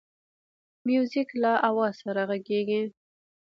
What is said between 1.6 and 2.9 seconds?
آواز سره غږیږي.